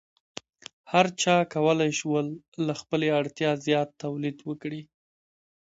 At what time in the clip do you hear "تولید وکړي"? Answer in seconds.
4.03-4.81